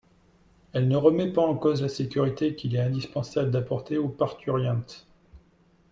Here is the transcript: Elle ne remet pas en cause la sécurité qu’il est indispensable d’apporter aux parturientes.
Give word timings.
Elle 0.73 0.87
ne 0.87 0.97
remet 0.97 1.31
pas 1.31 1.43
en 1.45 1.55
cause 1.55 1.83
la 1.83 1.87
sécurité 1.87 2.55
qu’il 2.55 2.75
est 2.75 2.79
indispensable 2.81 3.51
d’apporter 3.51 3.99
aux 3.99 4.09
parturientes. 4.09 5.05